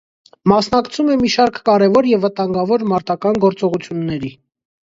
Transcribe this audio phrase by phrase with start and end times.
[0.51, 4.37] Մասնակցում է մի շարք կարևոր և վտանգավոր մարտական գործողությունների։